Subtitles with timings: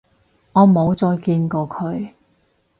[0.53, 2.13] 我冇再見過佢